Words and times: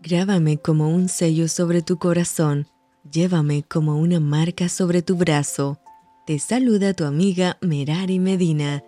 Grábame 0.00 0.58
como 0.58 0.88
un 0.88 1.08
sello 1.08 1.48
sobre 1.48 1.82
tu 1.82 1.98
corazón, 1.98 2.68
llévame 3.10 3.64
como 3.64 3.98
una 3.98 4.20
marca 4.20 4.68
sobre 4.68 5.02
tu 5.02 5.16
brazo. 5.16 5.80
Te 6.24 6.38
saluda 6.38 6.94
tu 6.94 7.04
amiga 7.04 7.58
Merari 7.60 8.20
Medina. 8.20 8.84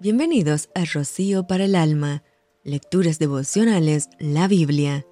Bienvenidos 0.00 0.68
a 0.74 0.84
Rocío 0.84 1.46
para 1.46 1.64
el 1.64 1.74
Alma, 1.74 2.22
Lecturas 2.62 3.18
Devocionales, 3.18 4.10
la 4.18 4.48
Biblia. 4.48 5.06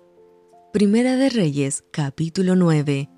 Primera 0.70 1.16
de 1.16 1.30
Reyes, 1.30 1.82
capítulo 1.92 2.54
9. 2.54 3.08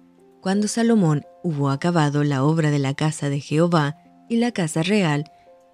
Cuando 0.40 0.68
Salomón 0.68 1.24
hubo 1.42 1.68
acabado 1.68 2.22
la 2.22 2.44
obra 2.44 2.70
de 2.70 2.78
la 2.78 2.94
casa 2.94 3.28
de 3.28 3.40
Jehová 3.40 3.96
y 4.28 4.36
la 4.36 4.52
casa 4.52 4.84
real, 4.84 5.24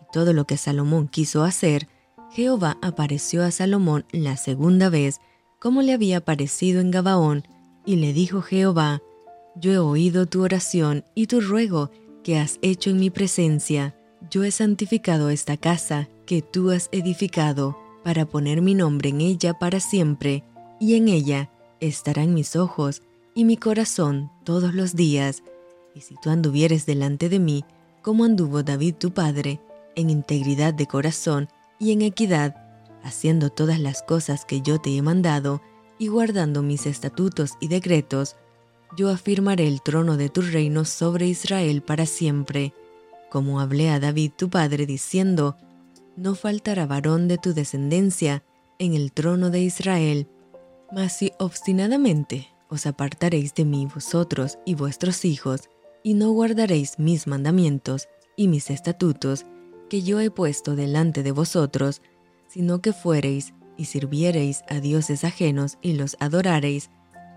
y 0.00 0.06
todo 0.10 0.32
lo 0.32 0.46
que 0.46 0.56
Salomón 0.56 1.08
quiso 1.08 1.44
hacer, 1.44 1.86
Jehová 2.30 2.78
apareció 2.80 3.44
a 3.44 3.50
Salomón 3.50 4.06
la 4.10 4.38
segunda 4.38 4.88
vez, 4.88 5.20
como 5.58 5.82
le 5.82 5.92
había 5.92 6.24
parecido 6.24 6.80
en 6.80 6.90
Gabaón, 6.90 7.44
y 7.84 7.96
le 7.96 8.12
dijo 8.12 8.42
Jehová, 8.42 9.00
Yo 9.54 9.72
he 9.72 9.78
oído 9.78 10.26
tu 10.26 10.42
oración 10.42 11.04
y 11.14 11.26
tu 11.26 11.40
ruego 11.40 11.90
que 12.22 12.38
has 12.38 12.58
hecho 12.62 12.90
en 12.90 12.98
mi 12.98 13.10
presencia. 13.10 13.94
Yo 14.30 14.44
he 14.44 14.50
santificado 14.50 15.30
esta 15.30 15.56
casa 15.56 16.08
que 16.26 16.42
tú 16.42 16.70
has 16.70 16.88
edificado, 16.92 17.78
para 18.02 18.26
poner 18.26 18.62
mi 18.62 18.74
nombre 18.74 19.08
en 19.08 19.20
ella 19.20 19.54
para 19.54 19.80
siempre, 19.80 20.44
y 20.78 20.94
en 20.94 21.08
ella 21.08 21.50
estarán 21.80 22.34
mis 22.34 22.54
ojos 22.54 23.02
y 23.34 23.44
mi 23.44 23.56
corazón 23.56 24.30
todos 24.44 24.74
los 24.74 24.94
días. 24.94 25.42
Y 25.94 26.00
si 26.00 26.14
tú 26.22 26.30
anduvieres 26.30 26.86
delante 26.86 27.28
de 27.28 27.38
mí, 27.38 27.64
como 28.02 28.24
anduvo 28.24 28.62
David 28.62 28.94
tu 28.94 29.12
padre, 29.12 29.60
en 29.94 30.10
integridad 30.10 30.74
de 30.74 30.86
corazón 30.86 31.48
y 31.78 31.92
en 31.92 32.02
equidad, 32.02 32.65
haciendo 33.06 33.50
todas 33.50 33.78
las 33.78 34.02
cosas 34.02 34.44
que 34.44 34.60
yo 34.60 34.80
te 34.80 34.96
he 34.96 35.00
mandado 35.00 35.62
y 35.98 36.08
guardando 36.08 36.62
mis 36.62 36.86
estatutos 36.86 37.52
y 37.60 37.68
decretos, 37.68 38.36
yo 38.96 39.10
afirmaré 39.10 39.68
el 39.68 39.80
trono 39.80 40.16
de 40.16 40.28
tu 40.28 40.42
reino 40.42 40.84
sobre 40.84 41.26
Israel 41.26 41.82
para 41.82 42.04
siempre, 42.06 42.74
como 43.30 43.60
hablé 43.60 43.90
a 43.90 44.00
David 44.00 44.32
tu 44.36 44.50
padre 44.50 44.86
diciendo, 44.86 45.56
no 46.16 46.34
faltará 46.34 46.86
varón 46.86 47.28
de 47.28 47.38
tu 47.38 47.54
descendencia 47.54 48.42
en 48.78 48.94
el 48.94 49.12
trono 49.12 49.50
de 49.50 49.60
Israel. 49.60 50.28
Mas 50.92 51.16
si 51.16 51.32
obstinadamente 51.38 52.48
os 52.68 52.86
apartaréis 52.86 53.54
de 53.54 53.64
mí 53.64 53.86
vosotros 53.92 54.58
y 54.64 54.74
vuestros 54.74 55.24
hijos, 55.24 55.68
y 56.02 56.14
no 56.14 56.30
guardaréis 56.30 56.98
mis 56.98 57.26
mandamientos 57.26 58.08
y 58.36 58.48
mis 58.48 58.70
estatutos 58.70 59.44
que 59.88 60.02
yo 60.02 60.20
he 60.20 60.30
puesto 60.30 60.76
delante 60.76 61.22
de 61.22 61.32
vosotros, 61.32 62.02
sino 62.56 62.80
que 62.80 62.94
fuereis 62.94 63.52
y 63.76 63.84
sirviereis 63.84 64.64
a 64.70 64.80
dioses 64.80 65.24
ajenos 65.24 65.76
y 65.82 65.92
los 65.92 66.16
adorareis, 66.20 66.88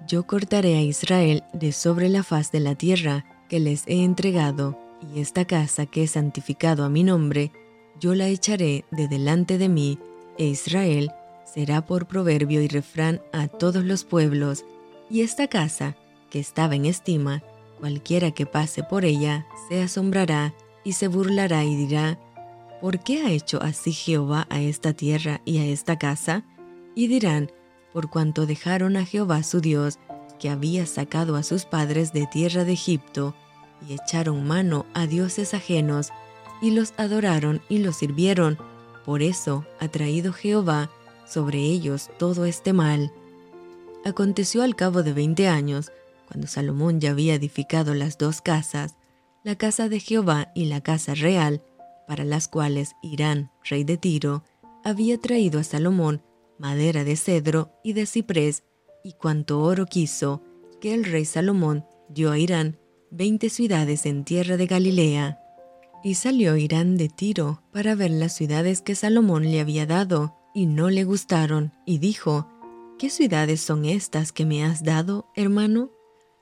yo 0.08 0.26
cortaré 0.26 0.78
a 0.78 0.82
Israel 0.82 1.44
de 1.52 1.74
sobre 1.74 2.08
la 2.08 2.24
faz 2.24 2.54
de 2.54 2.62
la 2.62 2.76
tierra 2.76 3.26
que 3.50 3.60
les 3.60 3.84
he 3.88 4.06
entregado, 4.06 4.80
y 5.14 5.20
esta 5.20 5.44
casa 5.44 5.88
que 5.88 6.04
he 6.04 6.08
santificado 6.08 6.86
a 6.86 6.90
mi 6.90 7.04
nombre, 7.04 7.52
yo 8.00 8.16
la 8.16 8.30
echaré 8.30 8.86
de 8.92 9.10
delante 9.10 9.58
de 9.58 9.68
mí, 9.68 10.00
e 10.38 10.46
Israel 10.46 11.12
será 11.44 11.86
por 11.86 12.08
proverbio 12.08 12.62
y 12.62 12.70
refrán 12.70 13.22
a 13.34 13.50
todos 13.50 13.84
los 13.84 14.06
pueblos, 14.06 14.64
y 15.10 15.20
esta 15.20 15.50
casa, 15.50 15.98
que 16.30 16.40
estaba 16.40 16.76
en 16.76 16.86
estima, 16.86 17.44
cualquiera 17.78 18.32
que 18.32 18.46
pase 18.46 18.84
por 18.84 19.04
ella, 19.04 19.46
se 19.68 19.82
asombrará 19.82 20.54
y 20.86 20.94
se 20.94 21.10
burlará 21.10 21.66
y 21.66 21.76
dirá, 21.76 22.18
¿por 22.82 23.00
qué 23.00 23.24
ha 23.24 23.32
hecho 23.32 23.62
así 23.62 23.92
Jehová 23.92 24.48
a 24.50 24.62
esta 24.62 24.94
tierra 24.94 25.42
y 25.46 25.60
a 25.60 25.66
esta 25.66 25.98
casa? 25.98 26.44
Y 26.96 27.08
dirán, 27.08 27.52
por 27.94 28.10
cuanto 28.10 28.46
dejaron 28.46 28.98
a 28.98 29.06
Jehová 29.06 29.44
su 29.44 29.62
Dios, 29.62 30.00
que 30.40 30.50
había 30.50 30.86
sacado 30.86 31.36
a 31.36 31.44
sus 31.44 31.66
padres 31.66 32.14
de 32.14 32.28
tierra 32.28 32.64
de 32.64 32.74
Egipto, 32.74 33.36
y 33.88 33.94
echaron 33.94 34.48
mano 34.48 34.86
a 34.94 35.08
dioses 35.08 35.54
ajenos, 35.54 36.12
y 36.62 36.72
los 36.72 36.94
adoraron 36.98 37.62
y 37.70 37.80
los 37.80 37.98
sirvieron. 37.98 38.58
Por 39.06 39.22
eso 39.22 39.66
ha 39.80 39.88
traído 39.88 40.34
Jehová 40.34 40.90
sobre 41.26 41.60
ellos 41.60 42.10
todo 42.18 42.46
este 42.46 42.74
mal. 42.74 43.12
Aconteció 44.04 44.64
al 44.64 44.76
cabo 44.76 45.04
de 45.04 45.14
veinte 45.14 45.48
años, 45.48 45.92
cuando 46.28 46.48
Salomón 46.48 47.00
ya 47.00 47.12
había 47.12 47.36
edificado 47.36 47.94
las 47.94 48.18
dos 48.18 48.42
casas, 48.42 48.96
la 49.44 49.56
casa 49.56 49.90
de 49.90 50.00
Jehová 50.00 50.52
y 50.56 50.66
la 50.66 50.82
casa 50.82 51.16
real, 51.16 51.62
para 52.10 52.26
las 52.26 52.48
cuales 52.48 52.96
Irán, 53.04 53.52
rey 53.64 53.84
de 53.84 53.98
Tiro, 53.98 54.44
había 54.84 55.20
traído 55.20 55.60
a 55.60 55.64
Salomón 55.64 56.24
madera 56.58 57.04
de 57.04 57.16
cedro 57.16 57.72
y 57.84 57.94
de 57.94 58.08
ciprés 58.08 58.64
y 59.04 59.14
cuanto 59.14 59.62
oro 59.62 59.86
quiso, 59.86 60.44
que 60.82 60.94
el 60.94 61.06
rey 61.06 61.24
Salomón 61.24 61.86
dio 62.10 62.32
a 62.32 62.40
Irán 62.40 62.80
veinte 63.12 63.50
ciudades 63.50 64.06
en 64.08 64.24
tierra 64.24 64.58
de 64.58 64.66
Galilea. 64.66 65.40
Y 66.04 66.16
salió 66.16 66.56
Irán 66.58 66.98
de 66.98 67.10
Tiro 67.10 67.62
para 67.72 67.96
ver 67.96 68.12
las 68.12 68.34
ciudades 68.36 68.82
que 68.82 68.96
Salomón 68.96 69.44
le 69.52 69.60
había 69.62 69.86
dado, 69.86 70.36
y 70.54 70.66
no 70.66 70.90
le 70.90 71.04
gustaron, 71.04 71.74
y 71.86 72.00
dijo, 72.00 72.48
¿Qué 72.98 73.10
ciudades 73.10 73.62
son 73.62 73.86
estas 73.86 74.32
que 74.32 74.46
me 74.46 74.66
has 74.66 74.84
dado, 74.84 75.28
hermano? 75.36 75.92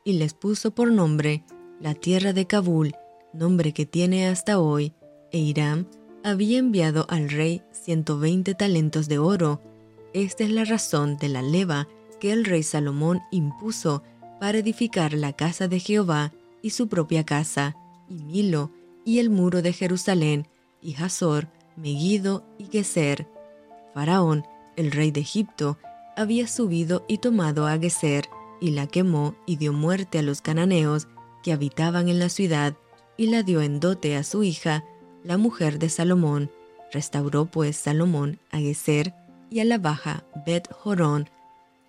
Y 0.06 0.14
les 0.14 0.34
puso 0.34 0.72
por 0.72 0.92
nombre 0.92 1.44
la 1.80 1.94
tierra 1.94 2.34
de 2.34 2.48
Kabul, 2.48 2.96
nombre 3.34 3.74
que 3.74 3.86
tiene 3.86 4.28
hasta 4.28 4.60
hoy, 4.60 4.94
e 5.32 5.40
Irán 5.40 5.88
había 6.24 6.60
enviado 6.60 7.06
al 7.10 7.30
rey 7.30 7.62
120 7.72 8.54
talentos 8.56 9.08
de 9.08 9.20
oro. 9.20 9.62
Esta 10.14 10.44
es 10.44 10.50
la 10.50 10.66
razón 10.66 11.18
de 11.18 11.30
la 11.30 11.42
leva 11.42 11.88
que 12.20 12.32
el 12.32 12.46
rey 12.46 12.64
Salomón 12.64 13.22
impuso 13.32 14.04
para 14.40 14.58
edificar 14.58 15.14
la 15.14 15.34
casa 15.34 15.68
de 15.68 15.80
Jehová 15.80 16.34
y 16.62 16.72
su 16.72 16.88
propia 16.88 17.26
casa, 17.26 17.76
y 18.10 18.16
Milo, 18.24 18.72
y 19.06 19.20
el 19.20 19.30
muro 19.30 19.62
de 19.62 19.74
Jerusalén, 19.74 20.48
y 20.82 20.96
Hazor, 20.96 21.48
Megiddo 21.76 22.44
y 22.58 22.66
Geser. 22.66 23.28
Faraón, 23.94 24.46
el 24.76 24.92
rey 24.92 25.12
de 25.12 25.22
Egipto, 25.22 25.78
había 26.16 26.48
subido 26.48 27.06
y 27.08 27.20
tomado 27.20 27.68
a 27.68 27.78
Geser, 27.78 28.26
y 28.60 28.72
la 28.72 28.88
quemó 28.88 29.36
y 29.46 29.58
dio 29.58 29.72
muerte 29.72 30.20
a 30.20 30.24
los 30.24 30.42
cananeos 30.42 31.08
que 31.44 31.54
habitaban 31.54 32.10
en 32.10 32.20
la 32.20 32.30
ciudad, 32.30 32.76
y 33.18 33.28
la 33.28 33.44
dio 33.44 33.62
en 33.62 33.80
dote 33.80 34.16
a 34.16 34.24
su 34.24 34.44
hija, 34.44 34.84
la 35.24 35.38
mujer 35.38 35.80
de 35.80 35.90
Salomón. 35.90 36.52
Restauró 36.92 37.46
pues 37.46 37.76
Salomón 37.78 38.40
a 38.52 38.60
Geser 38.60 39.14
y 39.50 39.60
a 39.60 39.66
la 39.66 39.78
baja 39.78 40.24
Bet 40.46 40.72
Jorón, 40.72 41.30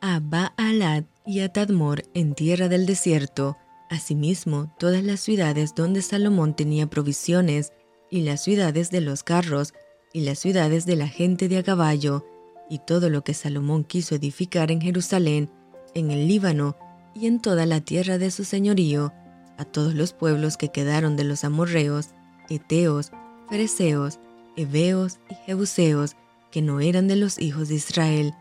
a 0.00 0.20
Baalad 0.20 1.04
y 1.26 1.40
a 1.40 1.52
Tadmor 1.52 2.04
en 2.14 2.34
tierra 2.34 2.68
del 2.68 2.86
desierto, 2.86 3.56
asimismo 3.90 4.74
todas 4.78 5.02
las 5.02 5.20
ciudades 5.20 5.74
donde 5.74 6.02
Salomón 6.02 6.54
tenía 6.54 6.88
provisiones, 6.88 7.72
y 8.10 8.22
las 8.22 8.42
ciudades 8.42 8.90
de 8.90 9.02
los 9.02 9.22
carros, 9.22 9.74
y 10.12 10.22
las 10.22 10.38
ciudades 10.38 10.86
de 10.86 10.96
la 10.96 11.08
gente 11.08 11.48
de 11.48 11.58
a 11.58 11.62
caballo, 11.62 12.24
y 12.70 12.78
todo 12.78 13.10
lo 13.10 13.22
que 13.22 13.34
Salomón 13.34 13.84
quiso 13.84 14.14
edificar 14.14 14.70
en 14.70 14.80
Jerusalén, 14.80 15.50
en 15.94 16.10
el 16.10 16.28
Líbano 16.28 16.76
y 17.14 17.26
en 17.26 17.40
toda 17.40 17.66
la 17.66 17.80
tierra 17.80 18.18
de 18.18 18.30
su 18.30 18.44
señorío, 18.44 19.12
a 19.58 19.64
todos 19.64 19.94
los 19.94 20.12
pueblos 20.12 20.56
que 20.56 20.70
quedaron 20.70 21.16
de 21.16 21.24
los 21.24 21.44
amorreos, 21.44 22.10
eteos, 22.48 23.12
fereceos, 23.48 24.18
heveos 24.56 25.18
y 25.30 25.34
jebuseos, 25.46 26.16
que 26.50 26.62
no 26.62 26.80
eran 26.80 27.08
de 27.08 27.16
los 27.16 27.38
hijos 27.38 27.68
de 27.68 27.76
Israel, 27.76 28.34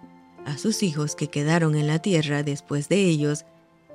a 0.46 0.58
sus 0.58 0.82
hijos 0.82 1.16
que 1.16 1.28
quedaron 1.28 1.76
en 1.76 1.88
la 1.88 2.00
tierra 2.00 2.44
después 2.44 2.90
de 2.90 3.06
ellos, 3.06 3.46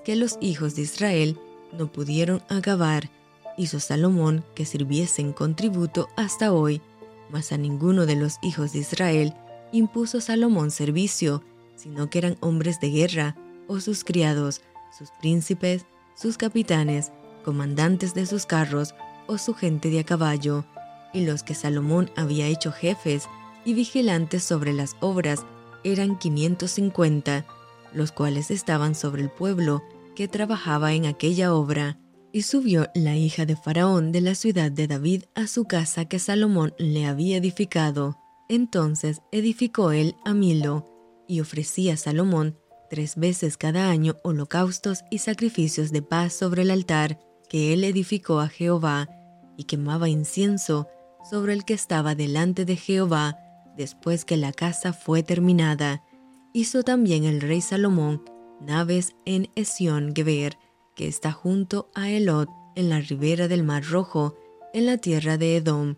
que 0.04 0.16
los 0.16 0.36
hijos 0.40 0.74
de 0.74 0.82
Israel 0.82 1.38
no 1.76 1.90
pudieron 1.90 2.42
acabar, 2.48 3.10
hizo 3.56 3.80
Salomón 3.80 4.44
que 4.54 4.66
sirviesen 4.66 5.32
con 5.32 5.56
tributo 5.56 6.08
hasta 6.16 6.52
hoy, 6.52 6.82
mas 7.30 7.52
a 7.52 7.56
ninguno 7.56 8.06
de 8.06 8.16
los 8.16 8.38
hijos 8.42 8.72
de 8.72 8.80
Israel 8.80 9.34
impuso 9.72 10.20
Salomón 10.20 10.70
servicio, 10.70 11.42
sino 11.76 12.10
que 12.10 12.18
eran 12.18 12.36
hombres 12.40 12.80
de 12.80 12.90
guerra, 12.90 13.36
o 13.68 13.80
sus 13.80 14.04
criados, 14.04 14.60
sus 14.96 15.10
príncipes, 15.20 15.87
sus 16.14 16.37
capitanes, 16.37 17.10
comandantes 17.44 18.12
de 18.14 18.26
sus 18.26 18.44
carros, 18.44 18.94
o 19.26 19.38
su 19.38 19.54
gente 19.54 19.90
de 19.90 20.00
a 20.00 20.04
caballo, 20.04 20.64
y 21.12 21.24
los 21.24 21.42
que 21.42 21.54
Salomón 21.54 22.10
había 22.16 22.46
hecho 22.46 22.72
jefes 22.72 23.28
y 23.64 23.74
vigilantes 23.74 24.42
sobre 24.42 24.72
las 24.72 24.96
obras 25.00 25.44
eran 25.84 26.19
550, 26.19 27.44
los 27.92 28.12
cuales 28.12 28.50
estaban 28.50 28.94
sobre 28.94 29.22
el 29.22 29.30
pueblo 29.30 29.82
que 30.14 30.28
trabajaba 30.28 30.92
en 30.94 31.06
aquella 31.06 31.54
obra. 31.54 31.98
Y 32.34 32.42
subió 32.42 32.86
la 32.94 33.14
hija 33.14 33.44
de 33.44 33.56
Faraón 33.56 34.10
de 34.10 34.22
la 34.22 34.34
ciudad 34.34 34.72
de 34.72 34.86
David 34.86 35.25
a 35.34 35.46
su 35.46 35.64
casa 35.64 36.06
que 36.06 36.18
Salomón 36.18 36.72
le 36.78 37.04
había 37.04 37.36
edificado. 37.36 38.16
Entonces 38.48 39.20
edificó 39.32 39.92
él 39.92 40.16
a 40.25 40.32
Milo, 40.32 40.88
y 41.28 41.40
ofrecía 41.40 41.94
a 41.94 41.96
Salomón 41.98 42.56
tres 42.88 43.16
veces 43.16 43.56
cada 43.58 43.90
año 43.90 44.16
holocaustos 44.22 45.04
y 45.10 45.18
sacrificios 45.18 45.92
de 45.92 46.02
paz 46.02 46.32
sobre 46.32 46.62
el 46.62 46.70
altar 46.70 47.18
que 47.52 47.75
él 47.75 47.84
edificó 47.84 48.40
a 48.40 48.49
Jehová, 48.49 49.10
y 49.58 49.64
quemaba 49.64 50.08
incienso 50.08 50.88
sobre 51.31 51.52
el 51.52 51.66
que 51.66 51.75
estaba 51.75 52.14
delante 52.14 52.64
de 52.64 52.76
Jehová 52.76 53.37
después 53.76 54.25
que 54.25 54.38
la 54.38 54.54
casa 54.54 54.94
fue 54.94 55.22
terminada. 55.22 56.02
Hizo 56.54 56.82
también 56.82 57.25
el 57.25 57.43
rey 57.43 57.60
Salomón 57.60 58.22
naves 58.58 59.14
en 59.26 59.50
Esión 59.54 60.14
Geber, 60.16 60.56
que 60.96 61.06
está 61.06 61.31
junto 61.31 61.90
a 61.94 62.08
Elot, 62.08 62.49
en 62.75 62.88
la 62.88 63.00
ribera 63.00 63.49
del 63.49 63.64
Mar 63.64 63.84
Rojo, 63.84 64.34
en 64.72 64.87
la 64.87 64.96
tierra 64.96 65.37
de 65.37 65.56
Edom, 65.56 65.96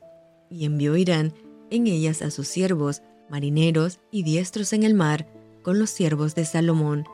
y 0.50 0.64
envió 0.64 0.96
Irán 0.96 1.34
en 1.70 1.86
ellas 1.86 2.20
a 2.20 2.32
sus 2.32 2.48
siervos, 2.48 3.00
marineros 3.30 4.00
y 4.10 4.24
diestros 4.24 4.72
en 4.72 4.82
el 4.82 4.94
mar, 4.94 5.28
con 5.62 5.78
los 5.78 5.90
siervos 5.90 6.34
de 6.34 6.46
Salomón, 6.46 7.04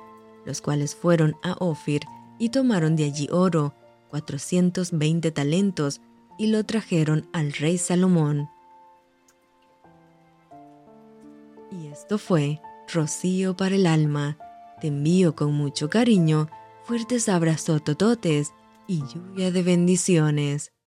los 0.47 0.63
cuales 0.63 0.95
fueron 0.95 1.37
a 1.43 1.53
Ofir 1.61 2.01
y 2.39 2.49
tomaron 2.49 2.97
de 2.97 3.05
allí 3.05 3.29
oro, 3.31 3.75
cuatrocientos 4.11 4.91
veinte 4.93 5.31
talentos, 5.31 6.03
y 6.39 6.49
lo 6.49 6.65
trajeron 6.65 7.29
al 7.33 7.53
rey 7.53 7.79
Salomón. 7.79 8.49
Y 11.71 11.87
esto 11.89 12.19
fue 12.19 12.61
Rocío 12.93 13.57
para 13.57 13.77
el 13.77 13.87
alma. 13.87 14.37
Te 14.81 14.89
envío 14.89 15.37
con 15.37 15.53
mucho 15.55 15.89
cariño, 15.89 16.49
fuertes 16.85 17.29
abrazos 17.29 17.85
tototes 17.85 18.53
y 18.87 19.03
lluvia 19.07 19.51
de 19.51 19.63
bendiciones. 19.63 20.73